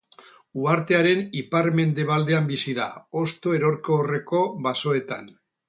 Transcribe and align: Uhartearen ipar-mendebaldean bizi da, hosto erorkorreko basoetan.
Uhartearen 0.61 1.21
ipar-mendebaldean 1.41 2.49
bizi 2.53 2.75
da, 2.81 2.89
hosto 3.21 3.55
erorkorreko 3.61 4.43
basoetan. 4.69 5.33